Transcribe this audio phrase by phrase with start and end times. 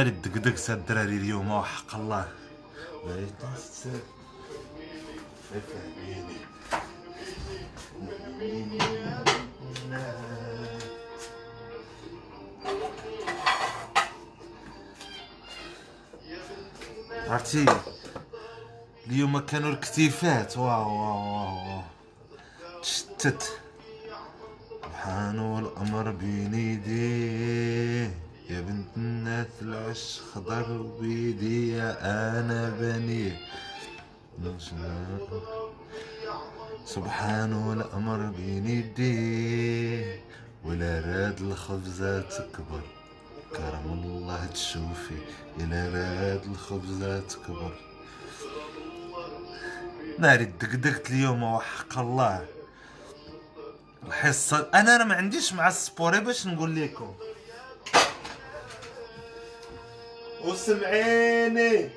[0.00, 2.28] ناري الدقدق سا الدراري اليوم وحق الله.
[17.28, 17.66] عرفتي
[19.06, 20.56] اليوم كانوا الكتيفات.
[20.58, 21.82] واو واو واو.
[22.82, 23.42] تشتت.
[24.82, 28.29] سبحانه الأمر بين يديه.
[28.50, 31.90] يا بنت الناس العش خضر بيدي يا
[32.40, 33.36] أنا بنيه
[36.84, 40.20] سبحانه الأمر بين يديه
[40.64, 42.80] ولا راد الخبزة تكبر.
[43.56, 45.18] كرم الله تشوفي
[45.60, 47.72] إلا راد الخبزة تكبر.
[50.18, 52.46] ناري دقدقت اليوم وحق الله.
[54.06, 57.14] الحصة أنا أنا ما عنديش مع السبوري باش نقول لكم.
[60.44, 61.90] وسمعيني.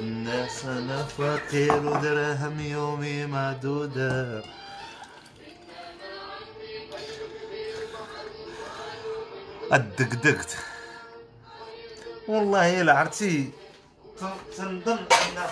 [0.00, 4.42] الناس أنا فقير ودراهم يومي معدودة
[9.72, 10.56] الدقدقت.
[12.28, 13.50] والله إلا عرفتي
[14.56, 15.46] تنظن ان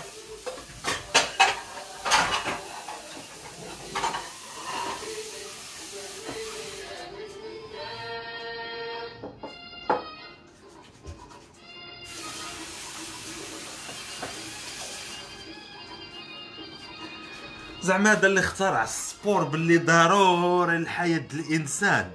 [17.82, 22.10] زعما هذا اللي اخترع السبور باللي ضروري لحياة الإنسان.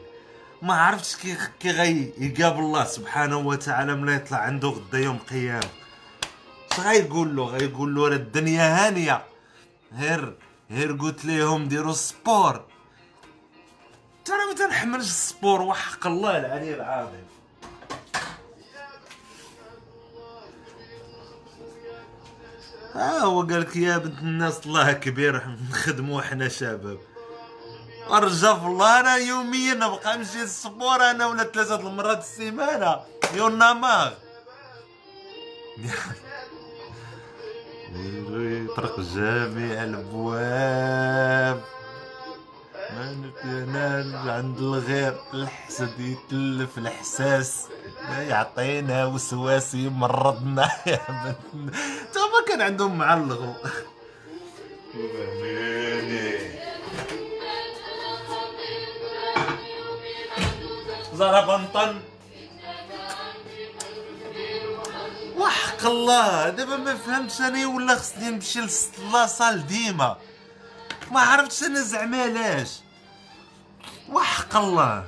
[0.61, 5.69] ما عرفتش كي كي غي يقابل الله سبحانه وتعالى ملي يطلع عنده غدا يوم قيامة.
[6.79, 9.25] غايقول له؟ غايقول له راه الدنيا هانية.
[9.93, 10.37] غير
[10.71, 12.65] غير قلت ليهم ديروا ال sport.
[14.25, 17.27] ترى ما تنحملش ال sport وحق الله العلي العظيم.
[22.95, 26.99] ها هو قال لك يا بنت الناس الله كبير نخدموا حنا شباب.
[28.11, 32.99] ارجع في الله أنا يوميا نبقى نمشي للسبور أنا ولا ثلاثة المرات السيمانة.
[33.33, 34.13] يونا ماغ
[37.95, 41.61] يطرق جميع الأبواب.
[42.95, 47.67] ما نتنال عند الغير الحسد يتلف الحساس
[48.19, 50.71] يعطينا وسواس يمرضنا.
[50.87, 53.55] يا بنت ما كان عندهم معلق.
[61.13, 61.99] زربنطن
[65.79, 66.49] وحق الله.
[66.49, 68.61] دابا ما فهمتش أنا ولا خصني نمشي
[69.11, 70.17] لاصال ديما.
[71.11, 72.71] ما عرفتش أنا زعما علاش.
[74.09, 75.07] وحق الله.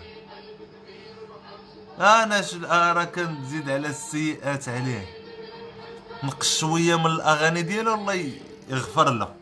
[1.99, 5.05] أنا شو راه كنزيد على السيئات عليه.
[6.23, 8.31] نقص شوية من الأغاني ديالو الله
[8.69, 9.35] يغفر له.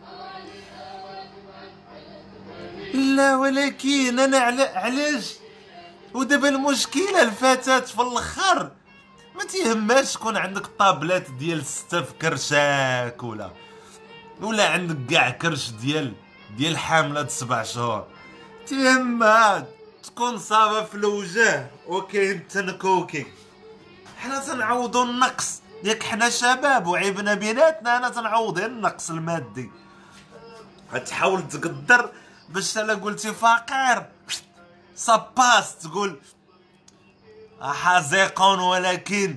[2.94, 4.38] لا ولكن أنا
[4.76, 5.34] علاش؟
[6.14, 8.72] ودابا المشكلة الفتاة في الآخر
[9.40, 13.52] ما تيهمهاش تكون عندك طابلات ديال ستة في كرشاك ولا
[14.42, 16.14] ولا عندك كاع كرش ديال
[16.58, 18.08] ديال حاملة سبع شهور.
[18.68, 19.68] تيهمها
[20.04, 23.26] تكون صابه في الوجه وكاين تنكوكي
[24.18, 25.62] حنا تنعوضو النقص.
[25.84, 29.72] ياك حنا شباب وعيبنا بيناتنا أنا تنعوض النقص المادي.
[31.06, 32.12] تحاول تقدر
[32.50, 34.06] باش الا قلتي فقير.
[34.96, 36.20] ساباس تقول
[37.62, 39.36] حزيق ولكن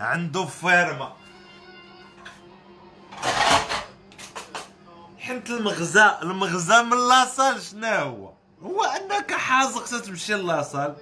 [0.00, 1.12] عنده فيرما.
[5.18, 8.32] حنت المغزى المغزى من لاصال شنو هو؟
[8.62, 10.96] هو أنك حازق تمشي لاصال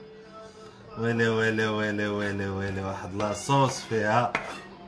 [0.99, 4.33] ولا ولا ولا ولا ولا واحد لاصوص فيها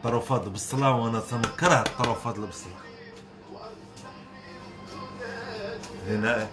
[0.05, 2.87] طروفات بالصلاة وأنا تنكره الطروفات بالصلاة
[6.09, 6.49] هنا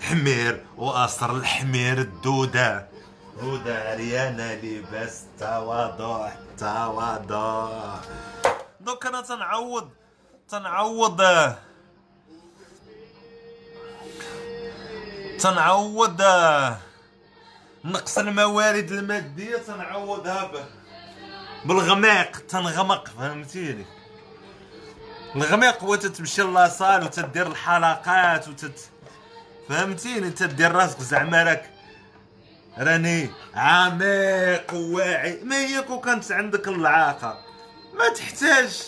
[0.00, 2.91] حمير وأصر الحمير الدودة.
[3.40, 7.96] هدى عريانة لباس تواضع تواضع.
[8.80, 9.90] دوك أنا تنعوض
[10.48, 11.22] تنعوض.
[15.38, 16.22] تنعوض.
[17.84, 20.50] نقص الموارد المادية تنعوضها
[21.64, 23.86] بالغماق تنغمق فهمتيني؟
[25.36, 28.90] الغماق هو تتمشي لاصال وتدير الحلقات وتت
[29.68, 31.70] فهمتيني؟ تدير راسك زعما راك
[32.78, 37.38] راني عميق وواعي ما هي كون كانت عندك اللعاقه
[37.94, 38.82] ما تحتاج.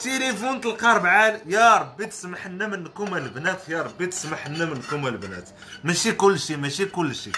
[0.00, 5.48] تليفون تلقى ربعة يا ربي تسمح لنا منكم البنات يا ربي تسمح لنا منكم البنات.
[5.84, 7.30] ماشي كلشي ماشي كلشي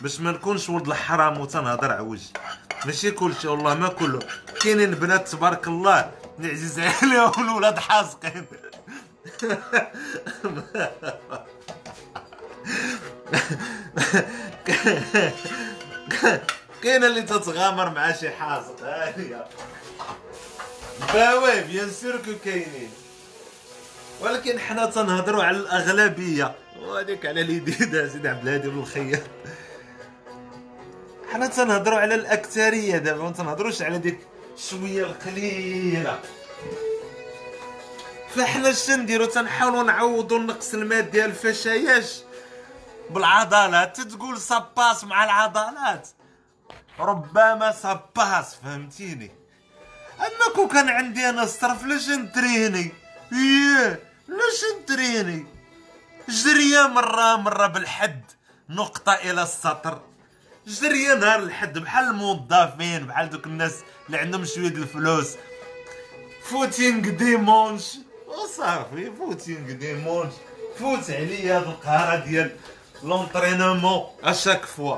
[0.00, 2.20] باش ما نكونش ولد الحرام وتنهضر عوج
[2.86, 4.18] ماشي كلشي والله ما كله.
[4.62, 8.46] كاينين بنات تبارك الله نعزيز عليهم الولاد حاسقين
[16.82, 19.46] كاين اللي تتغامر مع شي حاسق هانيه
[21.14, 22.90] باوي بيان سور كو كاينين.
[24.20, 26.54] ولكن حنا تنهضروا على الأغلبية.
[26.80, 29.22] وهذيك على اليديد سيدي عبد الهادي بن الخياط
[31.32, 34.18] حنا تنهضروا على الأكثرية دابا ما تنهضروش على ديك
[34.56, 36.20] شوية القليلة.
[38.36, 42.22] فحنا اش نديرو؟ تنحاولوا نعوضوا النقص المادي الفشاياش
[43.10, 46.08] بالعضلات تتقول ça passe مع العضلات.
[46.98, 49.30] ربما ça passe فهمتيني؟
[50.18, 52.92] اما كون كان عندي أنا الصرف لاش نتريني
[53.32, 55.46] إيه لاش نتريني
[56.28, 58.24] جريه مرة مرة بالحد
[58.68, 60.00] نقطة إلى السطر.
[60.66, 63.74] جريه نهار الحد بحال الموظفين بحال دوك الناس
[64.06, 65.36] اللي عندهم شوية الفلوس.
[66.44, 70.32] footing dimanche وصافي footing dimanche
[70.78, 72.56] فوت عليا هاد القهرة ديال
[73.02, 74.96] l'entraînement à chaque fois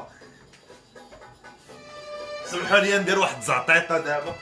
[2.47, 4.35] سمحوا لي ندير واحد زعطيطه دابا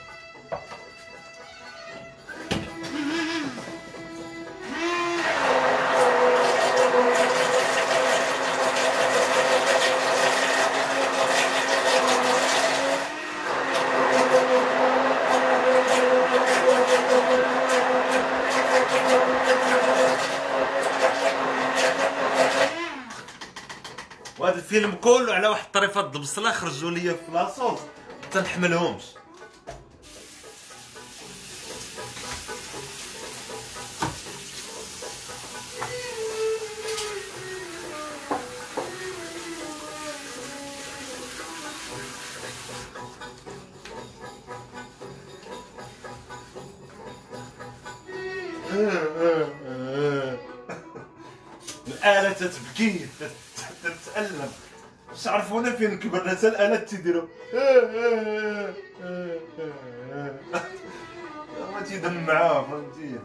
[24.51, 27.79] وهذا الفيلم كله على واحد طريفه البصله خرجوا لي في لاصوص
[28.31, 29.03] تنحملهمش.
[51.87, 53.07] الآلة تتبكي
[54.11, 54.51] تتألم
[55.13, 57.27] مش عرفونا فين كبرنا حتى الآلات تيديروا
[61.73, 63.19] ما تيدمعوا فهمتي؟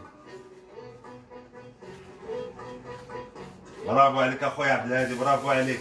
[3.87, 5.79] برافو عليك أخويا عبد الهادي برافو عليك.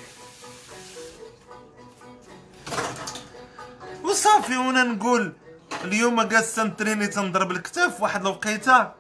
[4.05, 5.33] وصافي وأنا نقول
[5.85, 8.93] اليوم جالس تنتريني تنضرب الكتاف واحد الوقيتة.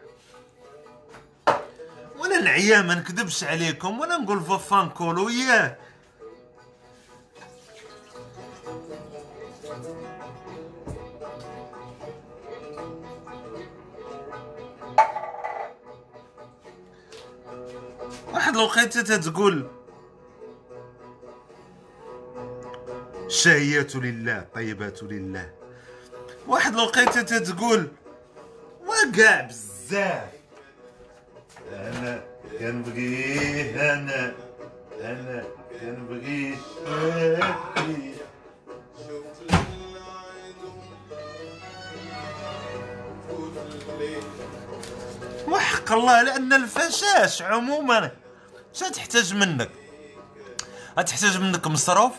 [2.19, 5.77] وأنا نعيا ما نكذبش عليكم وأنا نقول فوفان كولو ياه.
[18.57, 19.67] الوقيته تتقول.
[23.27, 25.51] الشهيات لله طيبات لله.
[26.47, 27.89] واحد الوقيته تتقول
[28.87, 30.31] وكاع بزاف.
[31.73, 32.25] أنا
[32.59, 34.35] كنبغيه أنا
[35.01, 35.45] أنا
[35.81, 38.15] كنبغيه شافي
[45.49, 48.11] وحق الله لأن الفشاش عموما
[48.81, 49.71] شا تحتاج منك.
[50.97, 52.13] تحتاج منك مصروف؟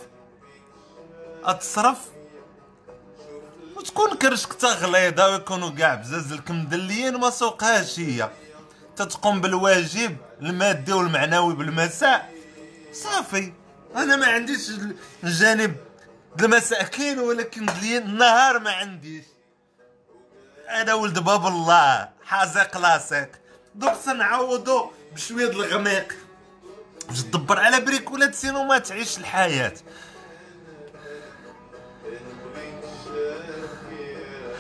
[1.60, 1.98] تصرف
[3.76, 8.30] وتكون كرشك تغليظه ويكونوا كاع بزاز مدليين ما سوقهاش هي.
[8.96, 12.34] تتقوم بالواجب المادي والمعنوي بالمساء.
[12.94, 13.54] صافي.
[13.96, 14.72] أنا ما عنديش
[15.24, 15.76] الجانب
[16.40, 19.26] المساكين ولكن ديال النهار ما عنديش.
[20.70, 23.30] أنا ولد باب الله حازق لاصق
[23.76, 26.27] دوك تنعوضو بشوية الغميق.
[27.08, 29.74] باش تدبر على بريكولات سينو ما تعيش الحياة.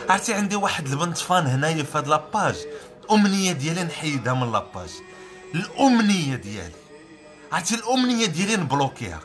[0.09, 2.55] عرفتي عندي واحد البنت fan هنايا في هاد la page
[3.03, 4.89] الأمنية ديالي نحيدها من la page.
[5.55, 6.75] الأمنية ديالي.
[7.51, 9.19] عرفتي الأمنية ديالي نبلوكيها.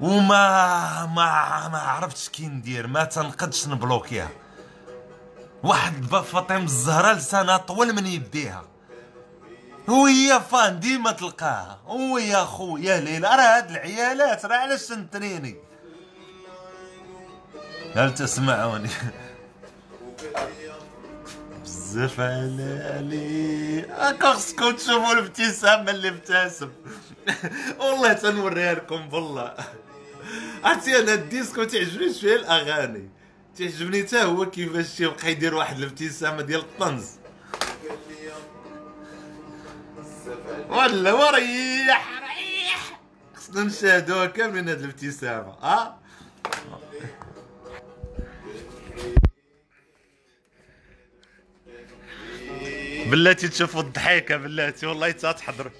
[0.00, 4.30] وما ما ما عرفتش كي ندير ما تنقدش نبلوكيها.
[5.62, 8.64] واحد فاطمة الزهراء لسانها طول من يديها.
[9.88, 11.80] وهي fan ديما تلقاها.
[11.86, 15.56] ويا خويا ليلى راه هاد العيالات راه علاش تنتريني؟
[17.94, 18.90] هل تسمعوني؟
[21.62, 26.70] بزاف علي هاكا خصكم تشوفوا الابتسامة اللي ابتسم.
[27.78, 29.54] والله تنوريها لكم بالله.
[30.64, 33.10] عرفتي أنا الديسكو تعجبني شوية الأغاني.
[33.58, 37.06] تعجبني حتى هو كيفاش تيبقى يدير واحد الابتسامة ديال الطنز.
[40.72, 42.22] ولا وريح.
[42.22, 43.00] ريح
[43.34, 45.98] خصنا نشاهدوها كاملين هاد الابتسامة آه
[53.06, 55.70] بلاتي تشوفوا الضحيكه بلاتي والله تحضر.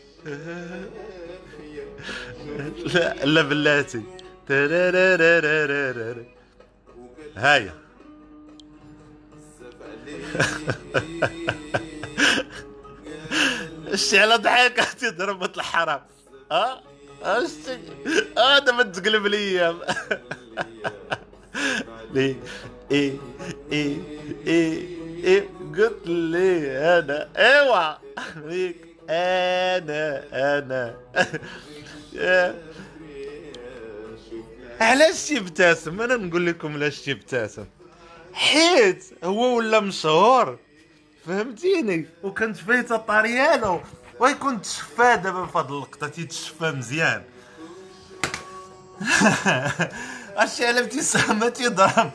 [2.94, 4.02] لا لا بلاتي.
[7.36, 7.74] هايا
[13.94, 16.00] شتي على ضحكة تضرب مثل الحرام
[17.46, 17.78] شتي
[18.38, 19.78] آه دابا تقلب الأيام
[22.14, 22.36] لي
[22.92, 23.16] إيه
[23.72, 23.98] إيه
[24.46, 24.82] إيه
[25.24, 27.28] إيه قلت لي أنا.
[27.36, 27.94] ايوا
[28.48, 28.76] فيك
[29.10, 30.24] أنا
[30.58, 30.94] أنا.
[34.80, 37.64] علاش تيبتسم أنا نقول لكم علاش تيبتسم
[38.32, 40.58] حيت هو ولا مشهور.
[41.26, 43.80] فهمتيني؟ وكانت فايته طريالو
[44.20, 47.22] ويكون تشفى دابا في هاد اللقطة تيتشفى مزيان.
[50.36, 52.10] أش على ابتسامه تيضرب.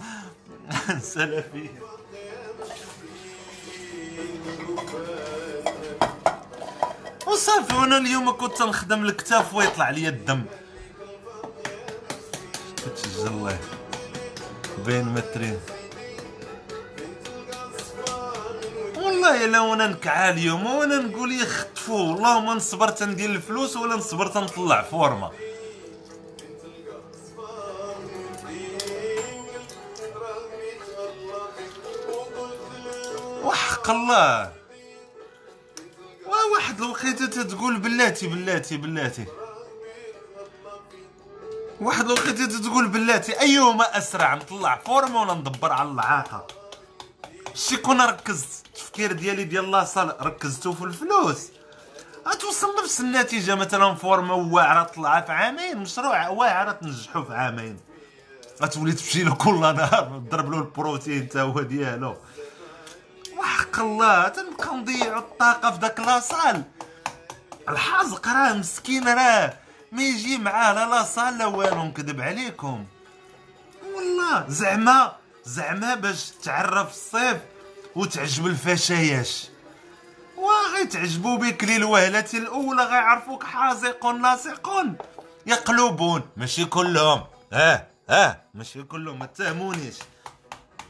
[1.01, 1.69] سلفيه
[7.27, 10.43] وصافي وأنا اليوم كنت نخدم الكتاف ويطلع لي الدم.
[12.95, 13.59] تسجل الله.
[14.85, 15.59] بين مترين.
[19.27, 24.27] والله إلا وأنا نكعى اليوم وأنا نقول يخطفوا والله ما نصبر تندير الفلوس ولا نصبر
[24.27, 25.31] تنطلع فورما
[33.43, 34.53] وحق الله.
[36.53, 39.25] واحد الوقيته تتقول بلاتي بلاتي بلاتي.
[41.81, 46.56] واحد الوقيته تتقول بلاتي ايهما أسرع نطلع فورما ولا ندبر على العاقة.
[47.57, 51.47] شي كون ركزت التفكير ديالي ديال la salle ركزتو في الفلوس.
[52.27, 57.79] غتوصل نفس النتيجة مثلا فورما واعرة طلعها في عامين مشروع واعرة تنجحو في عامين.
[58.61, 62.17] غتولي تمشي له كل نهار تضرب له البروتين تا هو ديالو.
[63.37, 66.63] وحق الله تنبقى نضيعو الطاقة في داك la salle.
[67.69, 69.53] الحازق راه مسكين راه.
[69.91, 72.85] ما يجي معاه لا لاصال لا والو نكذب عليكم.
[73.95, 75.15] والله زعما
[75.47, 77.37] زعما باش تعرف الصيف
[77.95, 79.47] وتعجب الفشاياش.
[80.37, 84.97] وغي تعجبوا بك للوهلة الأولى غيعرفوك حازقون لاصقون
[85.45, 87.23] يقلبون ماشي كلهم.
[87.53, 89.29] آه آه ماشي كلهم ما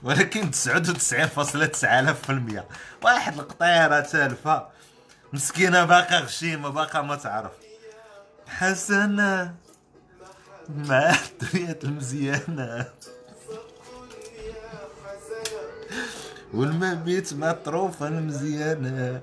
[0.04, 2.64] ولكن 99.9000%
[3.04, 4.68] واحد القطيرة تالفة.
[5.34, 7.52] مسكينة باقا غشيمة باقا ما تعرف.
[8.48, 9.56] حسنة.
[10.70, 12.86] مع الدنيا المزيانة.
[16.54, 19.22] والمبيت مطروفة المزيانة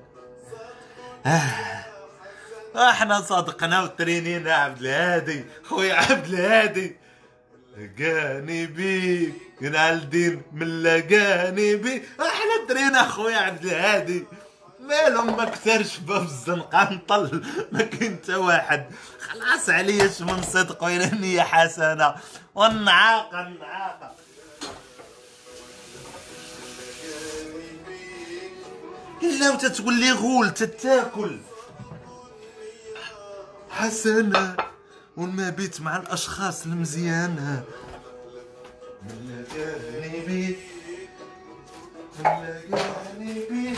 [1.25, 1.41] آه.
[2.75, 5.45] إحنا صادقنا وترينينا عبد الهادي.
[5.63, 6.97] خويا عبد الهادي.
[7.77, 14.25] لقاني بيك الدين من لقاني بيك إحنا درينا خويا عبد الهادي.
[14.79, 18.85] مالهم ما كثرش باب الزنقه نطل ما كاين حتى واحد.
[19.19, 22.15] خلاص عليا من صدق وين النية حسنة.
[22.55, 23.53] والنعاقة
[29.25, 31.39] إلا وتتقول لي غول تتاكل.
[33.69, 34.55] حسنة
[35.17, 37.63] والمبيت مع الأشخاص المزيانة.
[39.03, 40.55] من لقاني
[42.19, 43.75] من لقاني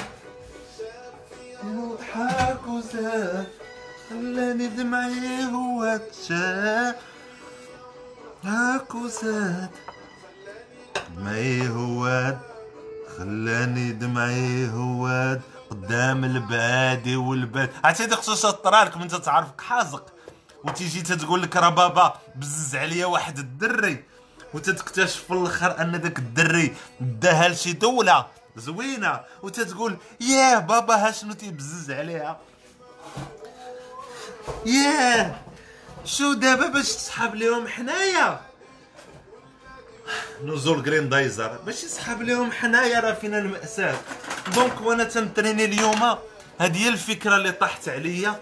[1.64, 3.48] يضحك وزاد
[4.10, 6.96] خلاني دمعي هو تشاف
[8.44, 9.70] هاك وزاد
[11.18, 12.40] دمعي هواد
[13.18, 17.70] خلاني دمعي هواد قدام البادي والباد.
[17.84, 20.14] عرفتي ديك خصوصا طرالك من تعرفك حازق
[20.64, 24.04] وتيجي تتقول لك راه بابا بزز عليا واحد الدري
[24.54, 29.22] وتتكتشف في الآخر أن داك الدري داها لشي دولة زوينة.
[29.44, 32.40] وتتقول ياه بابا ها شنو تيبزز عليها؟
[34.66, 35.36] ياه
[36.06, 38.42] شو دابا باش تسحب ليهم حنايا؟
[40.44, 43.96] نزول جرين دايزر باش يسحب ليهم حنايا راه فينا المأساة.
[44.56, 46.18] donc وأنا تنتريني اليوم
[46.60, 48.40] هذه هي الفكرة اللي طاحت عليا.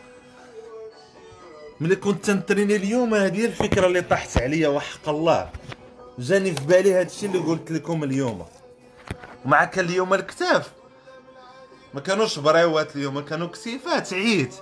[1.79, 5.49] ملي كنت تنتريني اليوم هذه هي الفكرة اللي طاحت عليا وحق الله.
[6.19, 8.45] جاني في بالي هادشي اللي قلت لكم اليوم.
[9.45, 10.71] ومع كان اليوم الكتاف
[11.93, 14.55] ما كانوش بريوات اليوم كانوا كتيفات عييت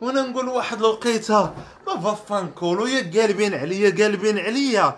[0.00, 1.54] وأنا نقول واحد الوقيته
[1.86, 4.96] vaffanculo يا قالبين عليا قالبين عليا.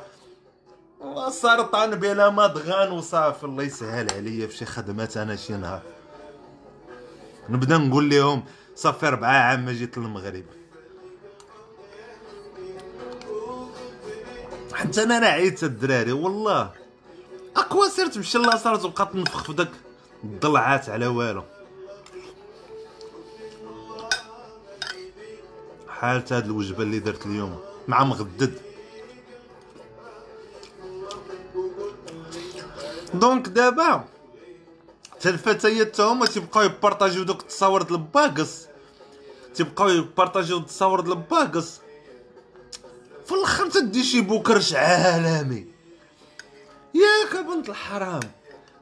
[1.30, 5.82] سرطان بلا مضغان وصافي الله يسهل عليا في شي خدمات أنا شي نهار.
[7.48, 8.44] نبدا نقول لهم
[8.74, 10.44] صافي ربعة عام ما جيت للمغرب.
[14.72, 16.70] حتى أنا عييت الدراري والله.
[17.56, 19.70] أقوى سير تمشي لاصال تبقى تنفخ في داك
[20.24, 21.42] الضلعات على والو.
[25.88, 28.73] حالت هاد الوجبة اللي درت اليوم مع مغدد.
[33.14, 34.04] donc دابا
[35.12, 38.66] حتى الفتيات هما تيبقاو يبارطاجيو دوك التصاور د ال packs.
[39.54, 41.80] تيبقاو يبارطاجيو التصاور د ال packs.
[43.26, 45.66] في الآخر تدي شي بوكرش عالمي.
[46.94, 48.20] ياك بنت الحرام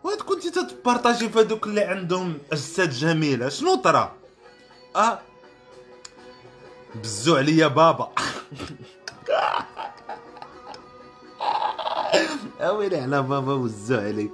[0.05, 3.49] وهاد كنتي تتبارطاجي في هذوك اللي عندهم اجساد جميلة.
[3.49, 4.13] شنو ترى
[4.97, 5.19] أه؟
[6.95, 8.13] بزو عليا بابا.
[12.63, 14.33] أويلي على بابا وزو عليك.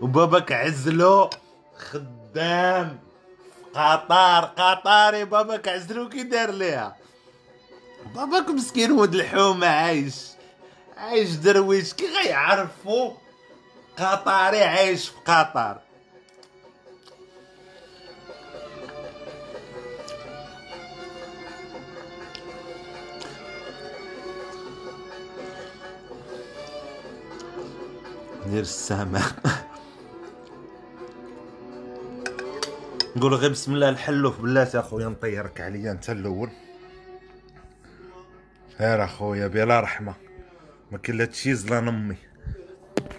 [0.00, 1.30] وباباك عزلو
[1.76, 2.98] خدام.
[3.74, 6.96] قطار قطاري باباك عزلو كي دار ليها.
[8.14, 10.14] باباك مسكين ولد الحومة عايش.
[10.96, 13.12] عايش درويش كي غيعرفو.
[13.98, 15.78] قطاري عايش في قطر
[28.48, 29.20] دير السامع
[33.16, 36.50] نقول غير بسم الله الحلوف بلاتي أخويا نطيرك عليا أنت الأول.
[38.78, 40.14] خير أخويا بلا رحمة.
[40.92, 42.16] ما كاين لا تشيز لا نمي.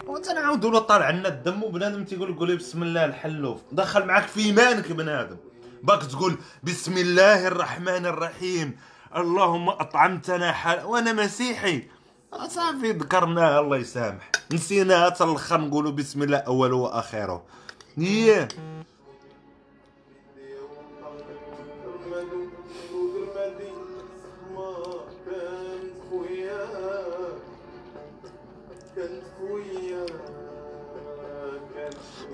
[0.08, 4.92] وتنعاودوا له طالع لنا الدم وبنادم تيقول قولي بسم الله الحلوف دخل معاك في إيمانك
[4.92, 5.38] بنادم.
[5.84, 8.78] باك تقول بسم الله الرحمن الرحيم.
[9.16, 11.88] اللهم أطعمتنا حال وأنا مسيحي.
[12.34, 14.32] صافي ذكرناها الله يسامح.
[14.52, 17.44] نسيناها حتى الأخر نقولوا بسم الله أوله واخره
[17.98, 18.48] ياه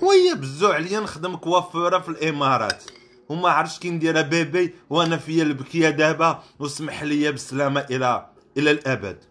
[0.02, 2.84] وهي بزو عليا نخدم كوافورة في الإمارات.
[3.28, 9.24] وما عرفتش كي نديرها بيبي وأنا فيا البكية دابا وسمح لي بالسلامه إلى إلى الأبد.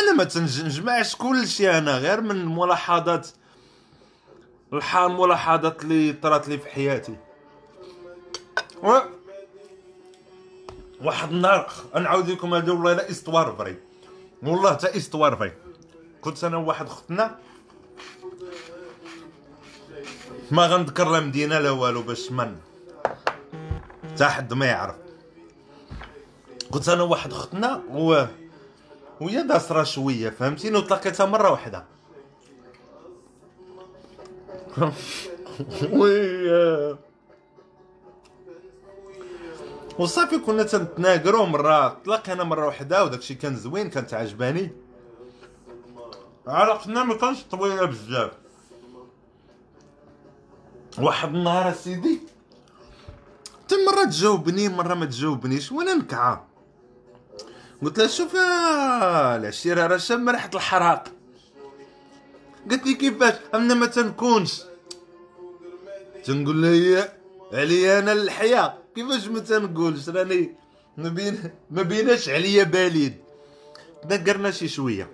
[0.00, 3.28] أنا ما تنجمعش كل شيء أنا غير من ملاحظات
[4.72, 7.16] الحال ملاحظات اللي طرات لي في حياتي.
[8.82, 8.98] و...
[11.02, 13.76] واحد النهار نعاود لكم هذه والله l'histoire vraie
[14.42, 15.52] والله تا histoire vraie
[16.20, 17.38] كنت أنا وواحد اختنا
[20.50, 22.56] ما غنذكر لا مدينة لا والو باش من.
[24.16, 24.96] تا حد ما يعرف.
[26.70, 28.24] كنت أنا وواحد اختنا و
[29.20, 31.84] وهي داسرة شوية فهمتيني وتلاقيتها مرة واحدة.
[35.92, 36.96] وي.
[39.98, 44.70] وصافي كنا تنتناقرو مرة تلاقينا مرة وحدة وداكشي كان زوين كانت عجباني.
[46.46, 48.32] علاقتنا ما كانش طويلة بزاف.
[50.98, 52.20] واحد النهار سيدي
[53.64, 56.51] حتى مرة تجاوبني مرة ما تجاوبنيش وأنا نكعة.
[57.82, 58.36] قلت لها شوف
[59.36, 61.04] العشيرة راه شم ريحة الحراق.
[62.70, 64.62] قالت لي كيفاش؟ أنا ما تنكونش.
[66.24, 67.12] تنقول لها
[67.52, 68.78] عليا أنا الحياة.
[68.94, 70.54] كيفاش ما تنقولش؟ راني
[70.96, 73.16] ما بين ما بيناش عليا باليد.
[74.04, 75.10] دقرنا شي شوية.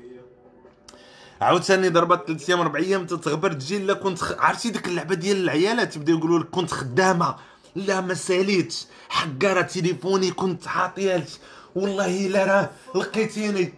[1.40, 4.33] عاوتاني ضربات ثلاث أيام أربع أيام تتغبر تجي لا كنت خ...
[4.38, 7.37] عرفتي ديك اللعبة ديال العيالات تبداو يقولوا لك كنت خدامة.
[7.76, 8.87] لا ما ساليتش.
[9.09, 11.38] حقارة تليفوني كنت عاطيالش
[11.74, 13.74] والله إلا راه لقيتيني.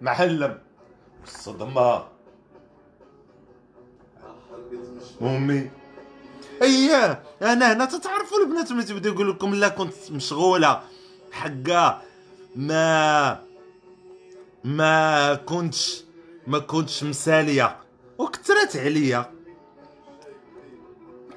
[0.00, 0.58] معلم
[1.24, 2.04] الصدمه
[5.22, 5.70] أمي.
[6.62, 10.82] اييه أنا هنا تتعرفوا البنات ملي تبدا يقول لكم لا كنت مشغولة.
[11.32, 12.02] حقا
[12.56, 13.42] ما
[14.64, 16.04] ما كنتش
[16.46, 17.76] ما كنتش مسالية.
[18.18, 19.32] وكثرت عليا.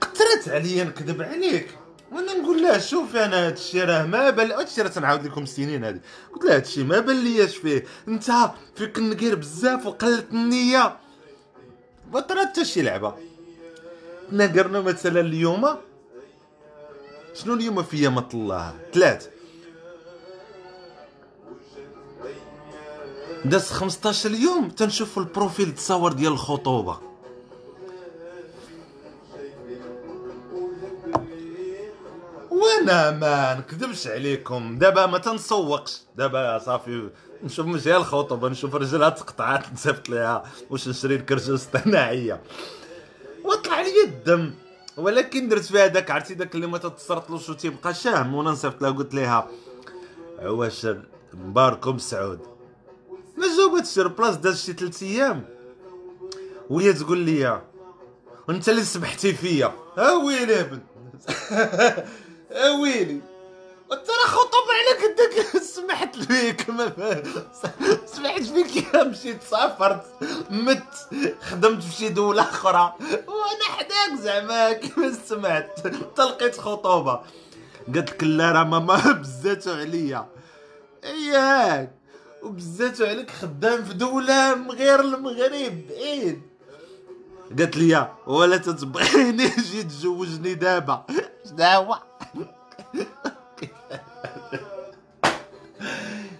[0.01, 1.76] كثرت عليا نكذب عليك.
[2.11, 6.01] وأنا نقول لها شوف أنا هادشي راه ما بال هادشي راه تنعاود لكم السنين هادي.
[6.33, 7.85] قلت لها هادشي ما بان لياش فيه.
[8.07, 8.31] انت
[8.75, 10.97] فيك النقير بزاف وقلت النية.
[12.13, 13.15] ما حتى شي لعبة.
[14.31, 15.77] تناقرنا مثلا اليوم.
[17.33, 19.29] شنو اليوم في يامة الله؟ ثلاث.
[23.45, 27.06] داز 15 يوم تنشوف البروفيل تصاور ديال الخطوبة.
[32.87, 34.77] وأنا ما نكذبش عليكم.
[34.77, 36.01] دابا ما تنسوقش.
[36.15, 37.09] دابا صافي
[37.43, 42.41] نشوف مزيان الخطوبه نشوف رجلها تقطعات نصيفط ليها واش نشري الكرشه الاصطناعيه
[43.43, 44.53] وطلع لي الدم.
[44.97, 49.13] ولكن درت فيها داك عرفتي داك اللي ما تتصرطلوش وتيبقى شام وأنا نصيفط لها قلت
[49.13, 49.47] لها
[50.41, 50.87] واش
[51.33, 52.39] مباركم سعود.
[53.37, 55.43] ما جاوبتش بلاص داز شي ثلاث أيام.
[56.69, 57.61] وهي تقول لي
[58.49, 59.73] أنت اللي سمحتي فيا.
[59.97, 60.83] ها ويلي بنت.
[62.51, 63.21] ويلي.
[63.91, 66.93] انت راه خطب عليك انك سمحت فيك ما
[68.15, 70.05] سمحت فيك يا مشيت سافرت
[70.49, 70.83] مت
[71.41, 72.93] خدمت في شي دولة أخرى.
[73.27, 75.87] وأنا حداك زعما كيما سمعت.
[76.15, 77.21] تلقيت خطوبة.
[77.95, 80.27] قالت لك لا راه ماما بزاتو عليا.
[81.03, 81.91] ياك
[82.43, 86.41] وبزاتو عليك خدام في دولة غير المغرب بعيد
[87.59, 91.05] قالت لي ولا تتبغيني جي تزوجني دابا.
[91.49, 91.95] شنو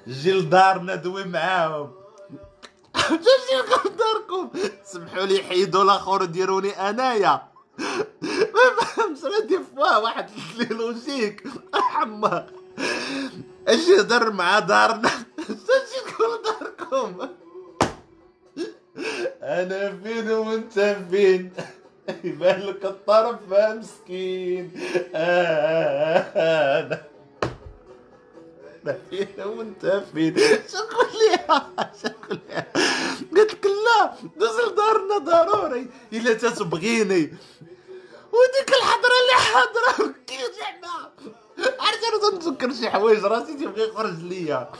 [0.07, 1.91] جي لدارنا دوي معاهم.
[3.09, 4.49] جي لداركم
[4.85, 7.41] سمحوا لي حيدوا الآخر وديروني أنايا.
[8.21, 11.43] ما فهمتش راه دي فوا واحد لي لوجيك.
[11.73, 12.45] حمار
[13.67, 15.09] أجي هضر مع دارنا.
[15.39, 17.29] أجي تقول داركم.
[19.41, 21.53] أنا فين وأنت فين؟
[22.23, 24.71] يبان لك الطرف مسكين.
[25.15, 27.01] أنا
[29.09, 30.35] فين وانت فين؟
[30.67, 31.71] شكون ليها
[32.03, 32.39] شكون
[33.31, 35.87] لك لا دوز لدارنا ضروري.
[36.13, 37.33] إلا تتبغيني
[38.33, 41.11] وديك الحضرة اللي حاضره كي زعما
[41.79, 44.71] عرفت أنا تنتذكر شي حوايج؟ راسي تيبغي يخرج ليا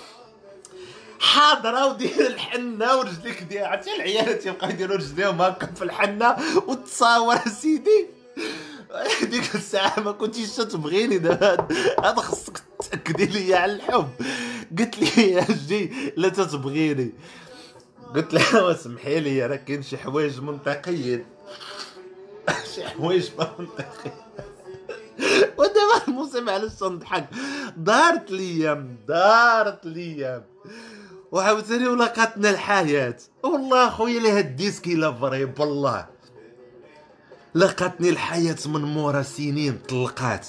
[1.20, 6.36] حاضرة ودير الحنة ورجليك ديال عرفتي العيال تيبقاو يديروا رجليهم هكا في الحنة
[6.67, 8.08] وتصاور سيدي؟
[9.32, 11.67] ديك الساعة ما كنتيش تبغيني دابا.
[12.04, 14.10] هذا خصك تأكدي لي على الحب.
[14.80, 17.12] قلت لي يا جي لا تتبغيني.
[18.16, 21.26] قلت لها سمحي لي راه كاين شي حوايج منطقيين.
[22.76, 24.16] شي حوايج منطقيين.
[25.58, 27.30] ودابا المصيبة علاش تنضحك.
[27.78, 30.44] دارت ليام دارت ليام
[31.32, 33.18] وعاوتاني ولقاتنا الحياة.
[33.44, 36.08] والله خويا لي هاد ال disque إلا vrai بالله
[37.56, 40.48] لقاتني الحياة من مورا سنين طلقات.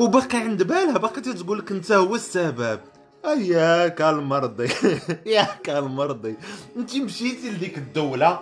[0.00, 2.80] وباقي عند بالها باقي تقول لك أنت هو السبب.
[3.24, 4.68] ياك المرضي
[5.36, 6.36] ياك المرضي
[6.76, 8.40] أنت مشيتي لديك الدولة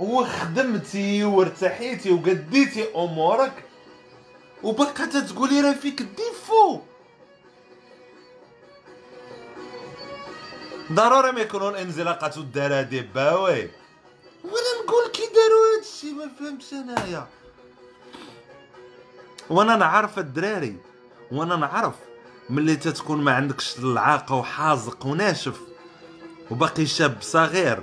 [0.00, 3.64] وخدمتي وارتحيتي وقديتي أمورك
[4.62, 6.80] وبقى تقولي راه فيك les défauts
[10.92, 13.70] ضروري ما يكونوا الانزلاقات والدراديب باوي.
[14.44, 17.26] وأنا نقول كي داروا هادشي ما فهمتش أنايا.
[19.50, 20.76] وأنا نعرف الدراري
[21.32, 21.94] وأنا نعرف
[22.50, 25.60] ملي تتكون ما عندكش العاقة وحازق وناشف
[26.50, 27.82] وباقي شاب صغير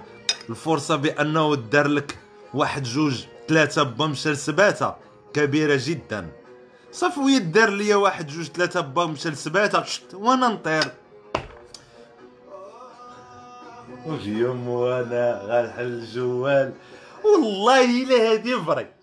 [0.49, 2.17] الفرصة بأنه دار لك
[2.53, 4.93] واحد جوج ثلاثة بمشى لسباته
[5.33, 6.29] كبيرة جدا.
[6.91, 10.91] صافي ويدار ليا واحد جوج ثلاثة بمشى لسباته وأنا نطير.
[14.05, 16.73] وفي وأنا غنحل الجوال.
[17.23, 18.96] والله إلا هادي vrai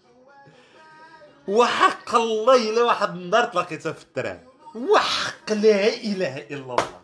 [1.49, 4.41] وحق الله إلا واحد النهار تلاقيتها في الترام.
[4.75, 7.01] وحق لا إله إلا الله.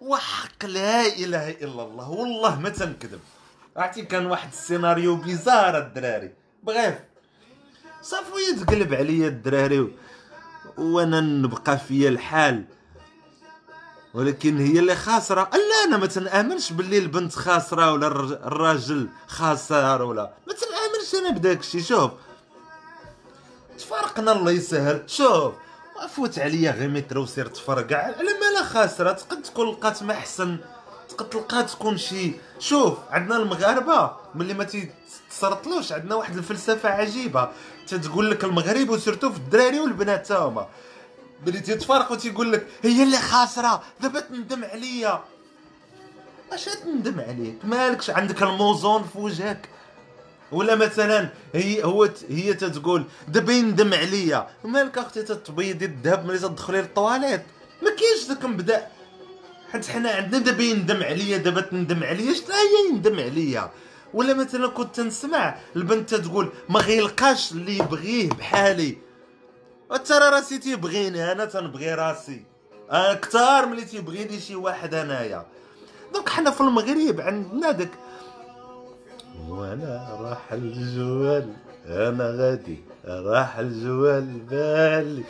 [0.00, 2.10] وحق لا إله إلا الله.
[2.10, 3.20] والله ما تنكذب.
[3.76, 6.32] عرفتي كان واحد السيناريو bizarre الدراري.
[6.62, 6.94] bref
[8.02, 9.96] صافي يتقلب عليا الدراري
[10.78, 12.64] وأنا نبقى فيا الحال.
[14.14, 15.50] ولكن هي اللي خاسرة.
[15.52, 20.34] لا أنا ما تنآمنش باللي البنت خاسرة ولا الراجل خاسر ولا.
[20.46, 21.82] ما تنآمنش أنا بداك الشيء.
[21.82, 22.10] شوف
[23.82, 25.02] تفارقنا الله يسهل.
[25.06, 25.54] شوف
[26.16, 30.58] فوت عليا غير متر وسير تفرقع على مالا خاسرة تقد تكون لقات ما أحسن.
[31.08, 32.32] تقد تلقى تكون شي.
[32.58, 34.66] شوف عندنا المغاربة ملي ما
[35.30, 37.48] تسرطلوش عندنا واحد الفلسفة عجيبة.
[37.86, 40.68] تتقول لك المغرب وسيرتو في الدراري والبنات تا هما.
[41.46, 45.24] ملي تيتفارقوا تيقول لك هي اللي خاسرة دابا تندم عليا.
[46.52, 47.58] اش تندم عليك.
[47.64, 49.68] مالكش عندك الموزون في وجهك.
[50.52, 54.48] ولا مثلا هي هو هي تتقول دابا يندم عليا.
[54.64, 57.42] مالك أختي تتبيضي الذهب ملي تدخلي للطواليت؟
[57.82, 58.86] ما كاينش داك نبدا
[59.72, 63.70] حيت حنا عندنا دابا يندم عليا دابا تندم عليا شتا هي يندم عليا؟
[64.14, 68.98] ولا مثلا كنت تنسمع البنت تقول ما غيلقاش اللي يبغيه بحالي.
[70.04, 72.44] ترى راسي تيبغيني أنا تنبغي راسي.
[72.92, 75.46] أنا كثار ملي تيبغيني شي واحد أنايا.
[76.14, 77.90] donc حنا في المغرب عندنا داك
[79.52, 81.52] وأنا راح الجوال.
[81.86, 85.24] أنا غادي راح الجوال بالي.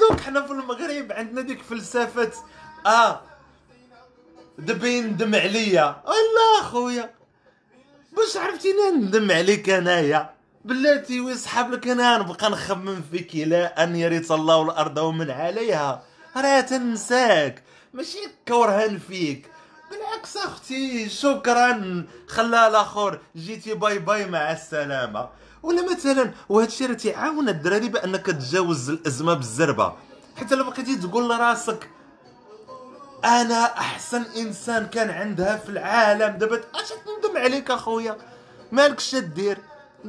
[0.00, 2.32] donc حنا في المغرب عندنا ديك فلسفة
[2.86, 3.20] آه
[4.58, 7.10] دابا يندم عليا لا خويا
[8.16, 10.30] باش عرفتيني ندم عليك أنايا.
[10.64, 16.02] بلاتي ويسحب لك أنا نبقى نخمم فيك إلى أن يرث الله الأرض ومن عليها.
[16.36, 17.62] راه تنساك.
[17.94, 19.51] ماشي كرهان فيك.
[19.92, 22.04] بالعكس أختي شكرا.
[22.28, 25.28] خلا الآخر جيتي باي باي مع السلامة.
[25.62, 29.92] ولا مثلا وهذا الشيء راه تيعاون الدراري بأنك تجاوز الأزمة بالزربة.
[30.36, 31.90] حتى لو بقيتي تقول لراسك
[33.24, 36.36] أنا أحسن إنسان كان عندها في العالم.
[36.36, 38.16] دابا أش تندم عليك أخويا؟
[38.72, 39.58] مالك شدير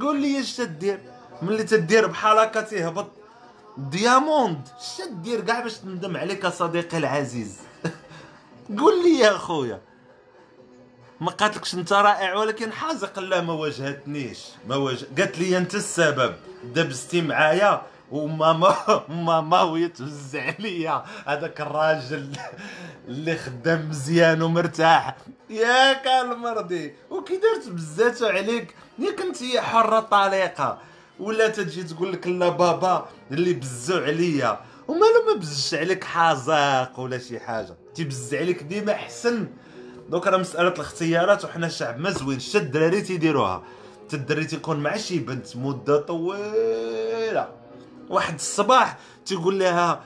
[0.01, 0.99] قول لي اش تدير
[1.41, 3.07] ملي تدير بحال هكا تيهبط
[3.77, 4.67] دياموند
[4.97, 7.57] شدير كاع باش تندم عليك صديقي العزيز.
[8.79, 9.81] قول لي يا أخويا.
[11.21, 14.39] ما قالتلكش أنت رائع ولكن حازق لا ما واجهتنيش.
[14.67, 16.35] ما واجه قالت لي أنت السبب.
[16.63, 21.03] دبستي معايا وماما ماما وهي توزع عليا.
[21.25, 22.29] هذاك الراجل
[23.07, 25.15] اللي خدام مزيان ومرتاح.
[25.49, 30.79] ياك المرضي وكي درت بزاتو عليك يا كنتي حرة طليقة.
[31.19, 34.59] ولا تجي تقول لك لا بابا اللي بزو عليا.
[34.87, 37.75] ومالو ما بزش عليك حازق ولا شي حاجة.
[37.95, 39.47] تيبز عليك ديما أحسن.
[40.09, 43.63] دوك راه مسألة الاختيارات وحنا شعب مزوين شتا الدراري تيديروها.
[44.05, 47.49] حتى الدري تيكون مع شي بنت مدة طويلة.
[48.09, 50.03] واحد الصباح تيقول لها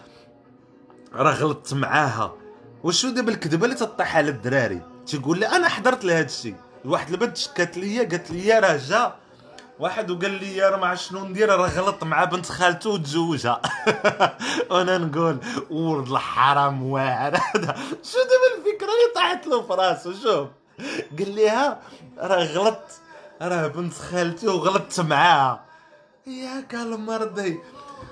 [1.14, 2.36] راه غلطت معاها.
[2.84, 7.38] وشو دابا الكذبة اللي تطيح على الدراري؟ تيقول لي أنا حضرت لهذا الشيء واحد البنت
[7.38, 9.16] شكات ليا قالت لي راه جا
[9.80, 13.62] واحد وقال لي راه ما شنو ندير؟ راه غلط مع بنت خالته وتزوجها.
[14.72, 15.38] وأنا نقول
[15.70, 17.36] ولد الحرام واعر.
[17.36, 17.76] هذا
[18.10, 20.48] شو دابا الفكرة؟ اللي طاحت له في راسو شوف.
[21.20, 21.80] قال ليها
[22.18, 22.80] راه غلط.
[23.42, 25.66] راه بنت خالتي وغلطت معاها.
[26.28, 27.60] ياك المرضي.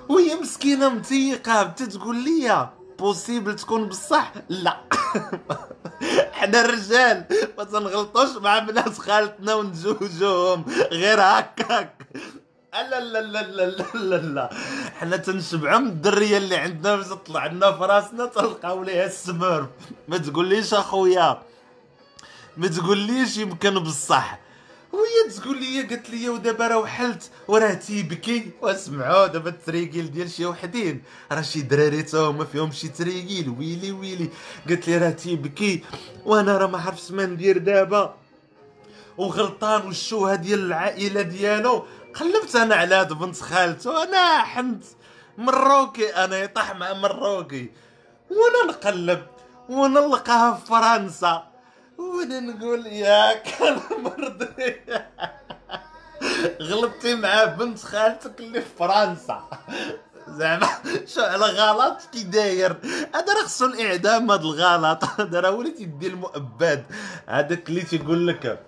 [0.08, 2.68] وهي مسكينة متيقه بدا تقول لي
[2.98, 4.76] بوسيبل تكون بصح؟ لا.
[6.32, 7.24] حنا الرجال
[7.58, 12.06] ما تنغلطوش مع بنات خالتنا ونزوجوهم غير هكاك.
[12.72, 14.50] لا لا لا لا لا لا لا
[15.00, 19.68] حنا تنشبعوا من الدرية اللي عندنا باش تطلع لنا في راسنا تلقاو ليها السمر
[20.08, 21.42] ما تقوليش أخويا.
[22.56, 24.38] ما تقوليش يمكن بصح.
[24.96, 28.50] وهي تقول لي قالت لي ودابا راه وحلت وراه تيبكي.
[28.62, 33.92] واسمعوا دابا التريقيل ديال شي وحدين راه شي دراري تا هما فيهم شي تريقيل ويلي
[33.92, 34.30] ويلي.
[34.68, 35.84] قالت لي راه تيبكي
[36.24, 38.14] وأنا راه ما عرفتش ما ندير دابا.
[39.18, 44.02] وغلطان والشوهة ديال العائلة ديالو قلبت أنا على هاد بنت خالته.
[44.02, 44.84] أنا حنت
[45.38, 47.70] مروكي أنا يطيح مع مروكي.
[48.30, 49.26] وأنا نقلب
[49.68, 51.55] وأنا نلقاها في فرنسا.
[51.98, 54.80] وأنا نقول ياك المرضي
[56.62, 59.42] غلطتي مع بنت خالتك اللي في فرنسا.
[60.28, 60.68] زعما
[61.06, 62.76] شو على غلط؟ كي داير؟
[63.14, 65.04] هذا راه خصو الإعدام هذا الغلط.
[65.04, 66.84] هذا راه وليتي دير المؤبد.
[67.26, 68.64] هذاك اللي تيقول لك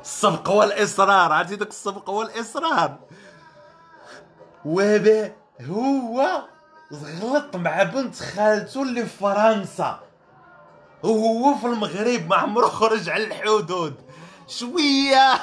[0.00, 1.32] السبق والإصرار.
[1.32, 2.98] عرفتي داك السبق والإصرار؟
[4.64, 6.42] وهذا هو
[6.92, 10.00] غلط مع بنت خالته اللي في فرنسا.
[11.02, 13.94] وهو في المغرب ما عمره خرج على الحدود.
[14.48, 15.34] شوية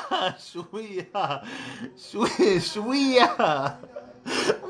[0.54, 1.41] شوية
[2.12, 3.36] شوية شوية.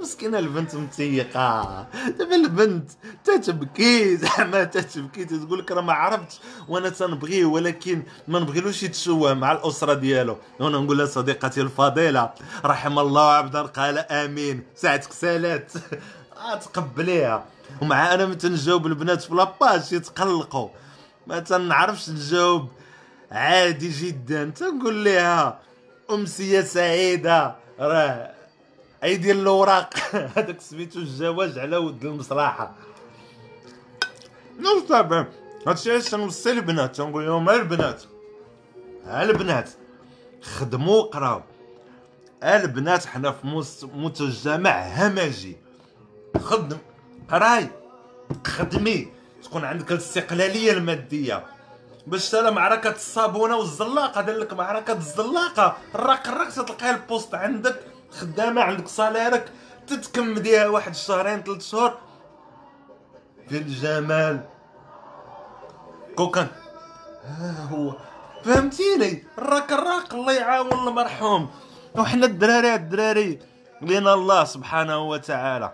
[0.01, 1.87] مسكينة البنت متيقة.
[2.17, 2.91] دابا البنت
[3.23, 9.51] تتبكي زعما تتبكي تقول لك راه ما عرفتش وأنا تنبغيه ولكن ما نبغيلوش يتشوه مع
[9.51, 10.37] الأسرة ديالو.
[10.59, 12.29] وأنا نقول لها صديقتي الفضيلة
[12.65, 14.63] رحم الله عبدا قال آمين.
[14.75, 15.71] ساعتك سالات
[16.37, 17.45] آه تقبليها.
[17.81, 20.69] ومع أنا متى نجاوب البنات في la page يتقلقوا.
[21.27, 22.69] ما تنعرفش نجاوب.
[23.31, 24.49] عادي جدا.
[24.49, 25.59] تنقول لها
[26.11, 28.31] امسيه سعيده راه
[29.03, 29.93] اي ديال الأوراق.
[30.35, 32.75] هذاك سميتو الزواج على ود المصلحه
[34.59, 35.25] non طبعا
[35.67, 38.03] هادشي علاش تنوصي البنات؟ تنقول لهم البنات؟
[39.05, 39.69] ها البنات؟
[40.41, 41.41] خدموا قراو
[42.43, 45.57] البنات؟ حنا في مجتمع همجي.
[46.41, 46.77] خدم
[47.31, 47.69] قراي
[48.47, 49.07] خدمي.
[49.43, 51.45] تكون عندك الاستقلالية المادية.
[52.07, 55.77] باش سالا معركة الصابونة والزلاقة دار لك معركة الزلاقة.
[55.95, 57.79] الراق الراق تلقاها البوست عندك
[58.11, 59.51] خدامة عندك صاليرك
[59.87, 61.97] تتكمديها واحد شهرين ثلاث شهور.
[63.49, 64.39] في الجمال.
[66.15, 66.47] كوكان.
[67.25, 67.95] ها هو.
[68.43, 71.49] فهمتيني؟ الراك الراق الله يعاون المرحوم.
[71.95, 73.39] وحنا الدراري الدراري.
[73.81, 75.73] لينا الله سبحانه وتعالى.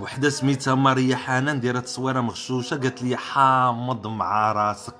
[0.00, 4.94] وحدة سميتها ماريا حنان دايره تصويره مغشوشة قالت لي حامض مع راسك.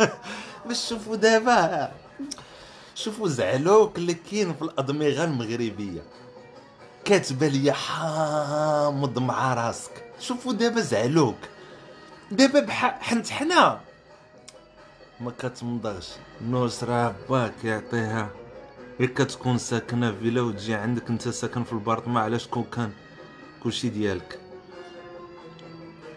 [0.66, 1.92] باش شوفوا دابا.
[2.94, 6.02] شوفوا زعلوك اللي كاين في الأدمغة المغربية.
[7.04, 10.04] كاتبة لي حامض مع راسك.
[10.20, 11.38] شوفوا دابا زعلوك.
[12.30, 13.80] دابا بحال حنت حنا.
[15.20, 16.08] ما كتمضغش.
[16.48, 18.28] نصرة باك يعطيها.
[19.00, 22.92] غير كتكون ساكنة في فيلا وتجي عندك انت ساكن في البارطمة علاش كون كان؟
[23.62, 24.40] كلشي ديالك.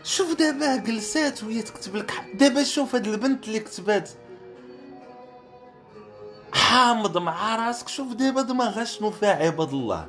[0.04, 4.10] شوف دابا جلسات وهي تكتب لك دابا شوف هاد البنت اللي كتبات.
[6.54, 7.88] حامض مع راسك.
[7.88, 10.08] شوف دابا دماغها شنو فيها عباد الله.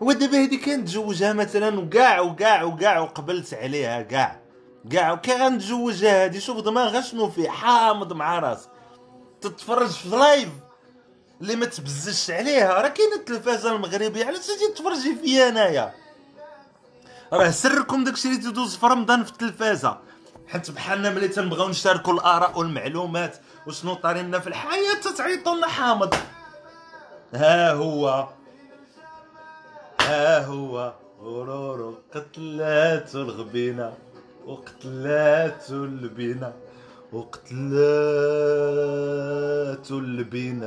[0.00, 4.40] ودابا هادي كانت تزوجها مثلا وكاع وكاع وكاع وقبلت عليها كاع.
[4.90, 6.40] كاع وكي غنتزوجها هادي.
[6.40, 8.70] شوف دماغها شنو فيه حامض مع راسك.
[9.40, 10.48] تتفرج في لايف
[11.40, 12.82] اللي ما تبزش عليها.
[12.82, 16.03] راه كاينة التلفازه المغربيه علاش تجي تفرجي فيا أنايا؟
[17.34, 19.98] راه سركم داكشي اللي تدوز في رمضان في التلفازة.
[20.46, 26.14] حيت بحالنا ملي تنبغيو نشاركوا الآراء والمعلومات وشنو طارينا في الحياة تتعيطوا لنا حامض
[27.34, 28.28] ها هو.
[30.00, 30.92] ها هو.
[31.22, 33.92] غرور قتلات الغبينة
[34.46, 36.52] وقتلات البينة
[37.12, 37.50] وقتلات
[39.90, 40.66] البينة.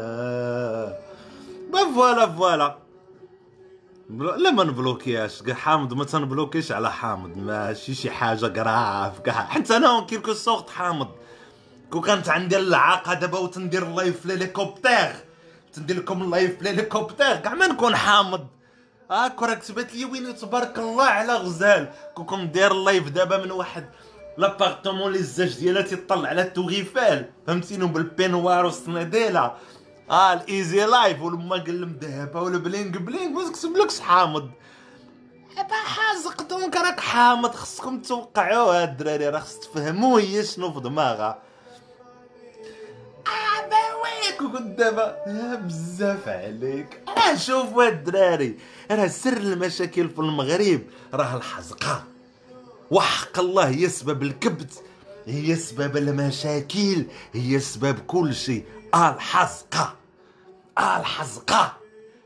[1.71, 2.77] با فوالا فوالا.
[4.09, 5.41] لا ما نبلوكياش.
[5.41, 10.69] كاع حامض ما تنبلوكيش على حامض ماشي شي حاجة كراف كاع حتى أنا كيلكو سوغت
[10.69, 11.07] حامض
[11.89, 15.15] كون كانت عندي العاقة دابا وتندير لايف في ليليكوبتير
[15.73, 18.47] تندير لكم لايف في ليليكوبتير كاع ما نكون حامض
[19.11, 21.91] هاك راه كتبات لي وين تبارك الله على غزال.
[22.15, 23.89] كون داير لايف دابا من واحد
[24.37, 27.25] لابارتمون لي الزاج ديالها تيطلع على التوغيفال.
[27.47, 29.53] فهمتينو بالبينوار والصناديلة.
[30.09, 34.51] آه الإيزي لايف ولا قلم ذهبه ولا بلينغ بلينغ ما تكتبلكش حامض.
[35.57, 41.41] با حازق دونك راك حامض خصكم توقعوها الدراري راه خص تفهموا هي شنو في دماغها.
[44.03, 45.17] ويك وقلت دابا؟
[45.55, 47.03] بزاف عليك.
[47.07, 48.59] راه شوفوا الدراري
[48.91, 50.81] راه سر المشاكل في المغرب
[51.13, 52.03] راه الحزقة.
[52.91, 54.83] وحق الله هي سبب الكبت
[55.25, 58.65] هي سبب المشاكل هي سبب كل شيء.
[58.95, 59.96] الحزقة.
[60.79, 61.77] الحزقه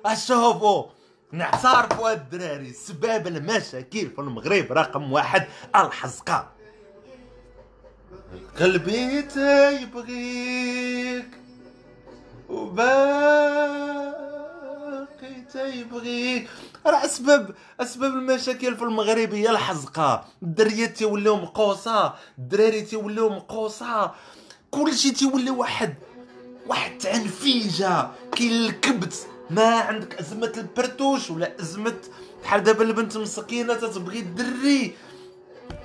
[0.05, 0.83] أشوفوا
[1.31, 6.51] نعترفوا الدراري سباب المشاكل في المغرب رقم واحد الحزقه
[8.59, 10.51] قلبي تيبغيك
[12.49, 14.11] وباقي
[15.53, 16.49] تيبغيك.
[16.85, 20.25] راه أسباب أسباب المشاكل في المغرب هي الحزقة.
[20.43, 24.11] الدريات تيوليو مقوصه الدراري تيوليو مقوصه
[24.71, 25.95] كلشي تيولي واحد.
[26.67, 31.97] واحد تعنفيجه كاين الكبت ما عندك أزمة البرتوش ولا أزمة
[32.43, 34.95] بحال دابا البنت مسكينة تتبغي الدري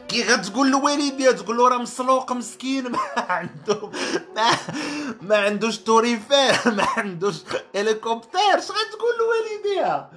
[0.08, 2.92] كي غتقول لوالديها تقول له راه مسلوق مسكين.
[2.92, 3.90] ما عنده
[4.36, 4.50] ما,
[5.22, 7.34] ما عندوش توريفان ما عندوش
[7.76, 10.10] هليكوبتر اش غتقول لوالديها؟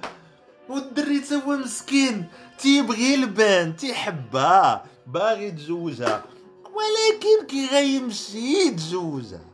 [0.68, 2.26] والدري تا هو مسكين.
[2.58, 4.84] تيبغي البان تيحبها.
[5.06, 6.24] باغي يتزوجها
[6.64, 9.49] ولكن كي غيمشي يتزوجها.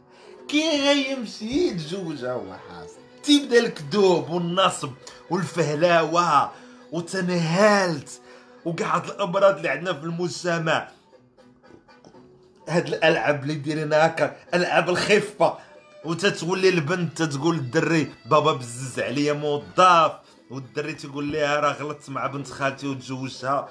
[0.48, 2.96] كي غيمشي يتزوجها هو حاصل.
[3.22, 4.90] تيبدا الكذوب والنصب
[5.30, 6.52] والفهلاوة
[6.92, 8.20] وتنهالت
[8.64, 10.88] وكاع هاد الأمراض اللي عندنا في المجتمع.
[12.68, 15.58] هاد الألعاب اللي دايرين هكا ألعاب الخفة.
[16.04, 20.12] وتتولي البنت تتقول للدري بابا بزز عليا موظف.
[20.50, 23.68] والدري تيقول لها راه غلطت مع بنت خالتي وتزوجتها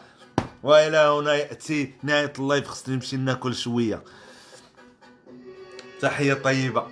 [0.63, 4.03] وإلى هنا يأتي نهاية اللايف خصني نمشي ناكل شوية.
[6.01, 6.87] تحية طيبة.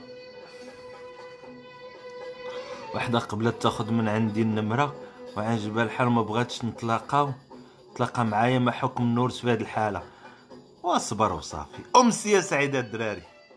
[2.95, 4.95] وحدة قبلت تاخذ من عندي النمرة
[5.37, 7.31] وعجبها الحال ما بغاتش نتلاقاو.
[7.95, 10.03] تلاقى معايا ما حكم نورس في هذه الحالة.
[10.83, 11.83] واصبر وصافي.
[11.95, 13.32] امسيه سعيدة الدراري.